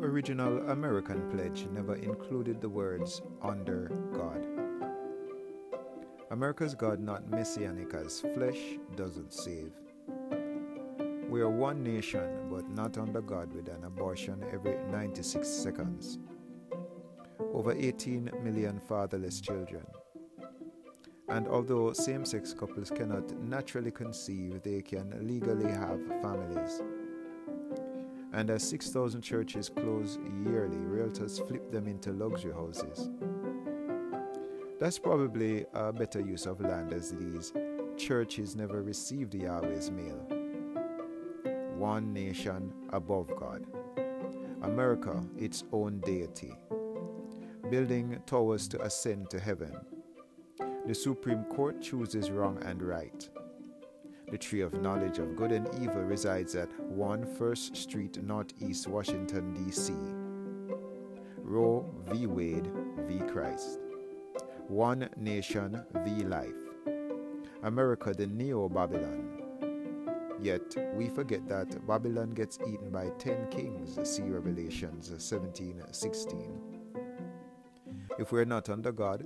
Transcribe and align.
original 0.00 0.70
American 0.70 1.30
pledge 1.30 1.66
never 1.72 1.94
included 1.96 2.60
the 2.60 2.68
words 2.68 3.22
under 3.42 3.90
God. 4.12 4.46
America's 6.30 6.74
God 6.74 7.00
not 7.00 7.30
messianic 7.30 7.94
as 7.94 8.20
flesh 8.34 8.58
doesn't 8.96 9.32
save. 9.32 9.72
We 11.28 11.40
are 11.40 11.50
one 11.50 11.82
nation, 11.82 12.48
but 12.50 12.68
not 12.70 12.98
under 12.98 13.20
God 13.20 13.52
with 13.52 13.68
an 13.68 13.84
abortion 13.84 14.44
every 14.52 14.76
96 14.90 15.46
seconds. 15.46 16.18
Over 17.52 17.72
18 17.72 18.30
million 18.42 18.80
fatherless 18.80 19.40
children. 19.40 19.84
And 21.28 21.48
although 21.48 21.92
same 21.92 22.24
sex 22.24 22.52
couples 22.52 22.90
cannot 22.90 23.32
naturally 23.38 23.90
conceive, 23.90 24.62
they 24.62 24.82
can 24.82 25.26
legally 25.26 25.70
have 25.70 26.00
families. 26.22 26.80
And 28.36 28.50
as 28.50 28.68
6,000 28.68 29.22
churches 29.22 29.70
close 29.70 30.18
yearly, 30.44 30.76
realtors 30.76 31.44
flip 31.48 31.72
them 31.72 31.86
into 31.86 32.12
luxury 32.12 32.52
houses. 32.52 33.08
That's 34.78 34.98
probably 34.98 35.64
a 35.72 35.90
better 35.90 36.20
use 36.20 36.44
of 36.44 36.60
land 36.60 36.92
as 36.92 37.12
these 37.12 37.54
churches 37.96 38.54
never 38.54 38.82
received 38.82 39.32
Yahweh's 39.32 39.90
mail. 39.90 40.28
One 41.78 42.12
nation 42.12 42.74
above 42.90 43.34
God. 43.36 43.64
America, 44.60 45.24
its 45.38 45.64
own 45.72 46.00
deity. 46.00 46.52
Building 47.70 48.20
towers 48.26 48.68
to 48.68 48.82
ascend 48.82 49.30
to 49.30 49.40
heaven. 49.40 49.74
The 50.86 50.94
Supreme 50.94 51.44
Court 51.44 51.80
chooses 51.80 52.30
wrong 52.30 52.62
and 52.66 52.82
right. 52.82 53.26
The 54.28 54.38
tree 54.38 54.60
of 54.60 54.74
knowledge 54.82 55.18
of 55.18 55.36
good 55.36 55.52
and 55.52 55.68
evil 55.80 56.02
resides 56.02 56.56
at 56.56 56.68
1 56.80 57.36
First 57.36 57.76
Street, 57.76 58.20
Northeast 58.24 58.88
Washington, 58.88 59.54
D.C. 59.54 59.94
Roe 61.38 61.88
v. 62.08 62.26
Wade 62.26 62.68
v. 63.06 63.20
Christ. 63.30 63.78
One 64.66 65.08
Nation 65.16 65.80
v. 66.04 66.24
Life. 66.24 66.56
America, 67.62 68.12
the 68.12 68.26
Neo 68.26 68.68
Babylon. 68.68 69.42
Yet 70.40 70.74
we 70.94 71.08
forget 71.08 71.46
that 71.48 71.86
Babylon 71.86 72.30
gets 72.30 72.58
eaten 72.66 72.90
by 72.90 73.10
ten 73.18 73.48
kings, 73.48 73.96
see 74.02 74.22
Revelations 74.22 75.12
17 75.16 75.82
16. 75.92 76.76
If 78.18 78.32
we're 78.32 78.44
not 78.44 78.68
under 78.70 78.90
God, 78.90 79.24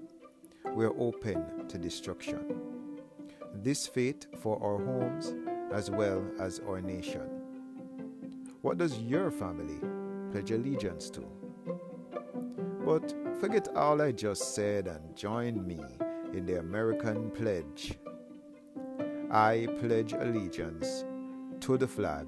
we're 0.74 0.94
open 1.00 1.66
to 1.68 1.78
destruction. 1.78 2.69
This 3.54 3.86
fate 3.86 4.26
for 4.40 4.62
our 4.62 4.84
homes 4.84 5.34
as 5.72 5.90
well 5.90 6.24
as 6.38 6.60
our 6.66 6.80
nation. 6.80 7.28
What 8.62 8.78
does 8.78 8.98
your 8.98 9.30
family 9.30 9.80
pledge 10.32 10.50
allegiance 10.50 11.10
to? 11.10 11.26
But 12.84 13.14
forget 13.40 13.68
all 13.76 14.00
I 14.02 14.12
just 14.12 14.54
said 14.54 14.86
and 14.86 15.16
join 15.16 15.66
me 15.66 15.80
in 16.32 16.46
the 16.46 16.58
American 16.58 17.30
pledge. 17.30 17.98
I 19.30 19.68
pledge 19.80 20.12
allegiance 20.12 21.04
to 21.60 21.76
the 21.76 21.86
flag 21.86 22.26